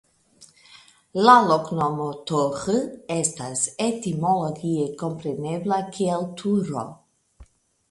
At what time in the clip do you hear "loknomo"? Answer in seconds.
1.51-2.07